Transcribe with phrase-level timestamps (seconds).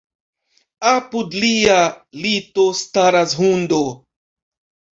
[0.91, 1.75] Apud lia
[2.25, 3.83] lito staras hundo.